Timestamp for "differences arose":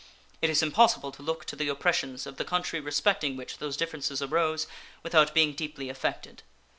3.77-4.65